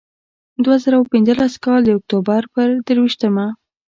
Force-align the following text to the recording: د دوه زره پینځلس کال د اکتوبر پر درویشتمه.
د 0.55 0.57
دوه 0.65 0.75
زره 0.83 0.97
پینځلس 1.13 1.53
کال 1.65 1.79
د 1.83 1.89
اکتوبر 1.97 2.41
پر 2.53 2.69
درویشتمه. 2.87 3.45